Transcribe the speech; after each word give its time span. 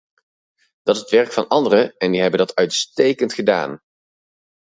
Dat 0.83 0.95
is 0.95 1.01
het 1.01 1.09
werk 1.09 1.31
van 1.31 1.47
anderen 1.47 1.97
en 1.97 2.11
die 2.11 2.21
hebben 2.21 2.39
dat 2.39 2.55
uitstekend 2.55 3.33
gedaan. 3.33 3.79